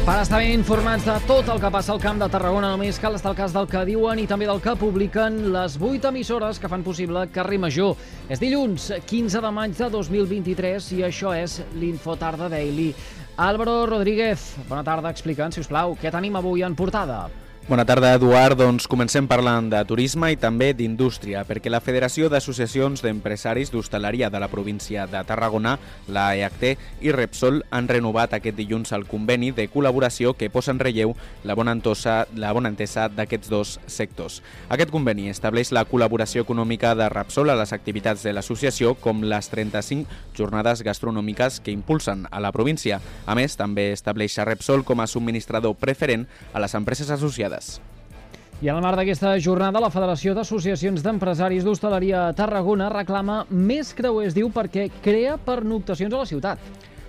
[0.00, 3.18] Per estar ben informats de tot el que passa al Camp de Tarragona només cal
[3.18, 6.70] estar al cas del que diuen i també del que publiquen les 8 emissores que
[6.72, 7.92] fan possible Carrer Major.
[8.32, 12.94] És dilluns, 15 de maig de 2023 i això és l'Infotarda Daily.
[13.36, 17.26] Álvaro Rodríguez, bona tarda, explica'ns, si us plau, què tenim avui en portada?
[17.70, 18.58] Bona tarda, Eduard.
[18.58, 24.40] Doncs comencem parlant de turisme i també d'indústria, perquè la Federació d'Associacions d'Empresaris d'Hostaleria de
[24.42, 25.76] la província de Tarragona,
[26.10, 26.64] la EACT
[27.06, 31.14] i Repsol han renovat aquest dilluns el conveni de col·laboració que posa en relleu
[31.46, 34.40] la bona, entosa, la bona entesa d'aquests dos sectors.
[34.66, 39.46] Aquest conveni estableix la col·laboració econòmica de Repsol a les activitats de l'associació, com les
[39.54, 42.98] 35 jornades gastronòmiques que impulsen a la província.
[43.30, 47.59] A més, també estableix a Repsol com a subministrador preferent a les empreses associades.
[48.60, 53.94] I en el marc d'aquesta jornada, la Federació d'Associacions d'Empresaris d'Hostaleria a Tarragona reclama més
[53.96, 56.60] creuers, diu, perquè crea pernoctacions a la ciutat.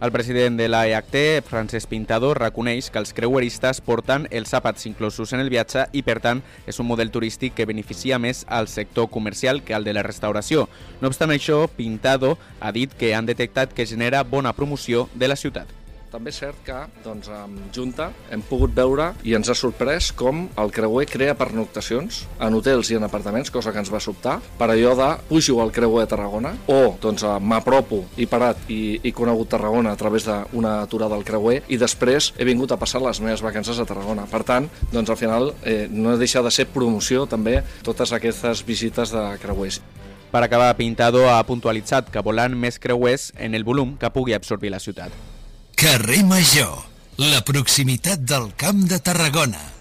[0.00, 5.36] El president de la EACT, Francesc Pintado, reconeix que els creueristes porten els àpats inclosos
[5.36, 9.12] en el viatge i, per tant, és un model turístic que beneficia més al sector
[9.12, 10.66] comercial que al de la restauració.
[11.00, 15.36] No obstant això, Pintado ha dit que han detectat que genera bona promoció de la
[15.36, 15.83] ciutat.
[16.14, 20.44] També és cert que doncs, amb Junta hem pogut veure i ens ha sorprès com
[20.62, 24.68] el creuer crea pernoctacions en hotels i en apartaments, cosa que ens va sobtar, per
[24.70, 29.50] allò de pujo al creuer a Tarragona o doncs, m'apropo i parat i, i conegut
[29.56, 33.42] Tarragona a través d'una aturada al creuer i després he vingut a passar les meves
[33.42, 34.30] vacances a Tarragona.
[34.30, 39.10] Per tant, doncs, al final eh, no deixa de ser promoció també totes aquestes visites
[39.10, 39.82] de creuers.
[40.30, 44.70] Per acabar, Pintado ha puntualitzat que volen més creuers en el volum que pugui absorbir
[44.70, 45.33] la ciutat.
[45.84, 46.78] Carrer Major,
[47.20, 49.73] la proximitat del Camp de Tarragona.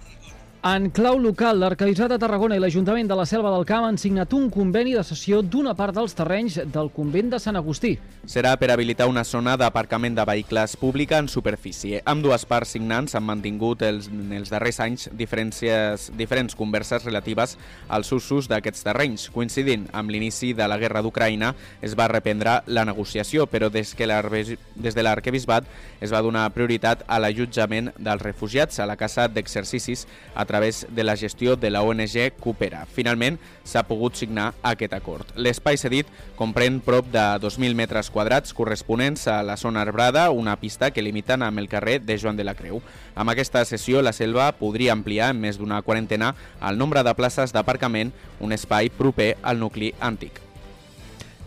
[0.64, 4.32] En clau local, l'Arquebisbat de Tarragona i l'Ajuntament de la Selva del Camp han signat
[4.32, 7.98] un conveni de cessió d'una part dels terrenys del convent de Sant Agustí.
[8.32, 12.00] Serà per habilitar una zona d'aparcament de vehicles pública en superfície.
[12.08, 17.58] Amb dues parts signants han mantingut els, en els darrers anys diferents converses relatives
[17.90, 19.28] als usos d'aquests terrenys.
[19.36, 21.52] Coincidint amb l'inici de la guerra d'Ucraïna,
[21.84, 25.68] es va reprendre la negociació, però des, que des de l'Arquebisbat
[26.00, 31.04] es va donar prioritat a l'allotjament dels refugiats a la Casa d'Exercicis a través de
[31.04, 32.84] la gestió de la ONG Coopera.
[32.86, 35.32] Finalment, s'ha pogut signar aquest acord.
[35.34, 40.92] L'espai cedit comprèn prop de 2.000 metres quadrats corresponents a la zona arbrada, una pista
[40.94, 42.84] que limiten amb el carrer de Joan de la Creu.
[43.16, 47.50] Amb aquesta sessió, la selva podria ampliar en més d'una quarantena el nombre de places
[47.50, 50.44] d'aparcament, un espai proper al nucli antic.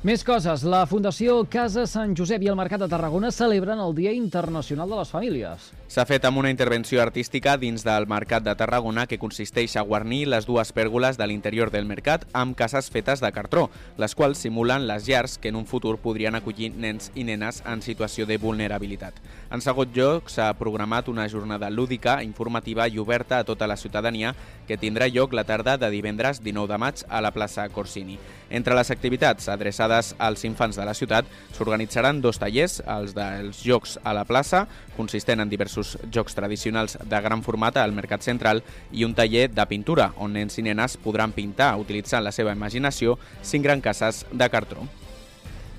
[0.06, 0.62] Més coses.
[0.62, 4.99] La Fundació Casa Sant Josep i el Mercat de Tarragona celebren el Dia Internacional de
[5.00, 5.71] les Famílies.
[5.86, 10.24] S'ha fet amb una intervenció artística dins del Mercat de Tarragona que consisteix a guarnir
[10.26, 14.88] les dues pèrgoles de l'interior del mercat amb cases fetes de cartró, les quals simulen
[14.88, 19.14] les llars que en un futur podrien acollir nens i nenes en situació de vulnerabilitat.
[19.54, 24.34] En segon lloc, s'ha programat una jornada lúdica, informativa i oberta a tota la ciutadania
[24.66, 28.19] que tindrà lloc la tarda de divendres 19 de maig a la plaça Corsini.
[28.50, 34.00] Entre les activitats adreçades als infants de la ciutat s'organitzaran dos tallers, els dels jocs
[34.02, 35.75] a la plaça, consistent en diversos
[36.12, 40.59] jocs tradicionals de gran format al Mercat Central, i un taller de pintura, on nens
[40.59, 44.87] i nenes podran pintar utilitzant la seva imaginació cinc gran cases de cartró.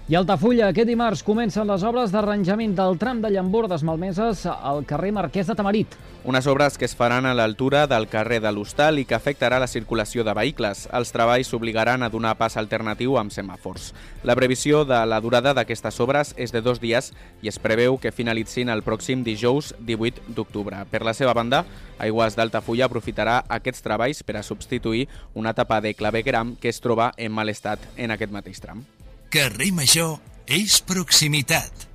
[0.08, 4.86] I a Altafulla, aquest dimarts comencen les obres d'arranjament del tram de Llambordes Malmeses al
[4.88, 5.98] carrer Marquès de Tamarit.
[6.24, 9.68] Unes obres que es faran a l'altura del carrer de l'Hostal i que afectarà la
[9.68, 10.86] circulació de vehicles.
[10.96, 13.92] Els treballs s'obligaran a donar pas alternatiu amb semàfors.
[14.24, 17.12] La previsió de la durada d'aquestes obres és de dos dies
[17.44, 20.86] i es preveu que finalitzin el pròxim dijous 18 d'octubre.
[20.88, 21.66] Per la seva banda,
[22.00, 27.12] Aigües d'Altafulla aprofitarà aquests treballs per a substituir una tapa de clavegueram que es troba
[27.18, 28.88] en mal estat en aquest mateix tram.
[29.30, 30.18] Carrer Major
[30.48, 31.87] és proximitat.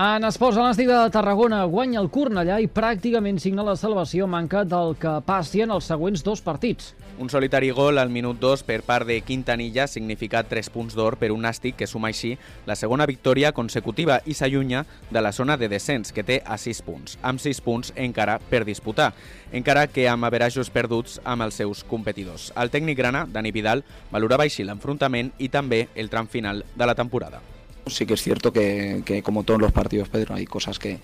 [0.00, 4.62] En esports, el Nàstic de Tarragona guanya el Cornellà i pràcticament signa la salvació manca
[4.64, 6.94] del que passi en els següents dos partits.
[7.20, 11.18] Un solitari gol al minut 2 per part de Quintanilla ha significat 3 punts d'or
[11.20, 12.32] per un Nàstic que suma així
[12.64, 16.82] la segona victòria consecutiva i s'allunya de la zona de descens, que té a 6
[16.88, 19.12] punts, amb 6 punts encara per disputar,
[19.52, 22.54] encara que amb averajos perduts amb els seus competidors.
[22.56, 26.96] El tècnic grana, Dani Vidal, valorava així l'enfrontament i també el tram final de la
[26.96, 27.49] temporada.
[27.90, 31.00] Sí que es cierto que, como todos los partidos, Pedro, hay cosas que,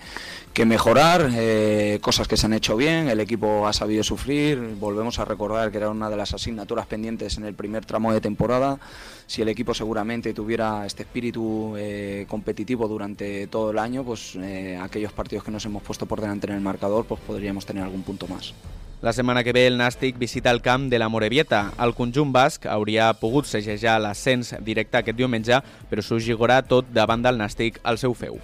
[0.53, 5.19] que mejorar, eh, cosas que se han hecho bien, el equipo ha sabido sufrir, volvemos
[5.19, 8.79] a recordar que era una de las asignaturas pendientes en el primer tramo de temporada,
[9.27, 14.79] si el equipo seguramente tuviera este espíritu eh, competitivo durante todo el año, pues eh,
[14.81, 18.03] aquellos partidos que nos hemos puesto por delante en el marcador, pues podríamos tener algún
[18.03, 18.53] punto más.
[18.99, 21.67] La setmana que ve el Nàstic visita el camp de la Morevieta.
[21.85, 27.21] El conjunt basc hauria pogut segellar l'ascens directe aquest diumenge, però s'ho gigorà tot davant
[27.21, 28.39] del Nàstic al seu feu.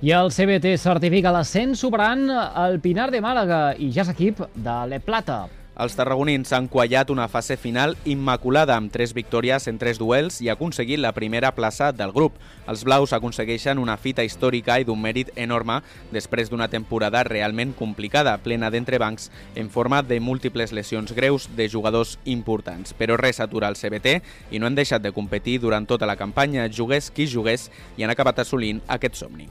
[0.00, 4.80] I el CBT certifica l'ascens superant el Pinar de Màlaga i ja és equip de
[4.88, 5.42] Le Plata.
[5.78, 10.48] Els tarragonins han quallat una fase final immaculada amb tres victòries en tres duels i
[10.48, 12.34] ha aconseguit la primera plaça del grup.
[12.66, 15.78] Els blaus aconsegueixen una fita històrica i d'un mèrit enorme
[16.10, 22.18] després d'una temporada realment complicada, plena d'entrebancs en forma de múltiples lesions greus de jugadors
[22.24, 22.90] importants.
[22.98, 24.18] Però res atura el CBT
[24.50, 28.10] i no han deixat de competir durant tota la campanya, jugués qui jugués i han
[28.10, 29.46] acabat assolint aquest somni.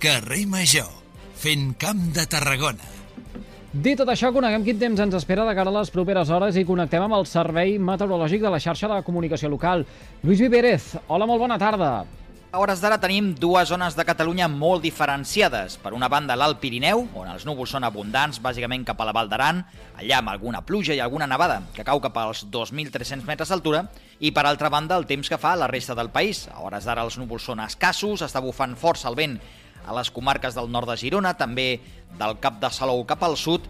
[0.00, 0.88] Carrer Major,
[1.36, 2.96] fent camp de Tarragona.
[3.76, 6.62] Dit tot això, coneguem quin temps ens espera de cara a les properes hores i
[6.64, 9.82] connectem amb el Servei Meteorològic de la xarxa de comunicació local.
[10.22, 11.90] Lluís Vivérez, hola, molt bona tarda.
[12.48, 15.76] A hores d'ara tenim dues zones de Catalunya molt diferenciades.
[15.82, 19.28] Per una banda, l'Alt Pirineu, on els núvols són abundants, bàsicament cap a la Val
[19.28, 19.60] d'Aran,
[20.00, 23.84] allà amb alguna pluja i alguna nevada, que cau cap als 2.300 metres d'altura,
[24.24, 26.46] i per altra banda, el temps que fa la resta del país.
[26.48, 29.36] A hores d'ara els núvols són escassos, està bufant força el vent
[29.84, 31.80] a les comarques del nord de Girona, també
[32.18, 33.66] del Cap de Salou cap al sud,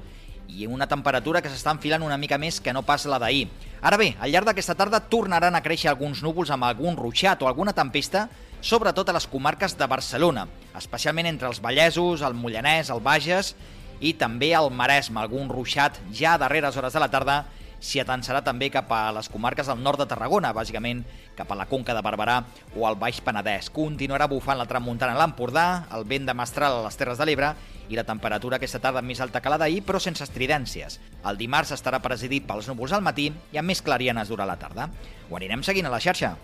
[0.49, 3.49] i una temperatura que s'està enfilant una mica més que no pas la d'ahir.
[3.83, 7.49] Ara bé, al llarg d'aquesta tarda tornaran a créixer alguns núvols amb algun ruixat o
[7.51, 8.29] alguna tempesta,
[8.61, 10.47] sobretot a les comarques de Barcelona,
[10.79, 13.55] especialment entre els Vallesos, el Mollanès, el Bages
[14.01, 17.45] i també el Maresme, algun ruixat ja a darreres hores de la tarda
[17.81, 21.05] s'hi atensarà també cap a les comarques del nord de Tarragona, bàsicament
[21.37, 22.41] cap a la Conca de Barberà
[22.75, 23.71] o al Baix Penedès.
[23.71, 27.53] Continuarà bufant la tramuntana a l'Empordà, el vent de mestral a les Terres de l'Ebre
[27.89, 30.99] i la temperatura aquesta tarda més alta que la d'ahir, però sense estridències.
[31.27, 34.91] El dimarts estarà presidit pels núvols al matí i amb més clarianes durant la tarda.
[35.31, 36.35] Ho anirem seguint a la xarxa.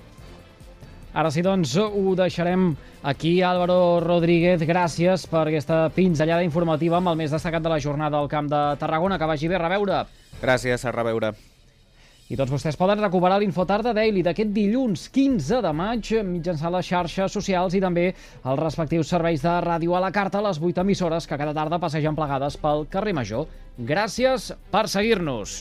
[1.13, 2.71] Ara sí, doncs, ho deixarem
[3.05, 3.43] aquí.
[3.45, 8.31] Álvaro Rodríguez, gràcies per aquesta pinzellada informativa amb el més destacat de la jornada al
[8.33, 9.19] Camp de Tarragona.
[9.21, 9.99] Que vagi bé, a reveure.
[10.41, 11.35] Gràcies, a reveure.
[12.33, 17.37] I tots vostès poden recuperar l'Infotarda Daily d'aquest dilluns 15 de maig mitjançant les xarxes
[17.37, 21.29] socials i també els respectius serveis de ràdio a la carta a les 8 emissores
[21.29, 23.45] que cada tarda passegen plegades pel carrer Major.
[23.77, 25.61] Gràcies per seguir-nos.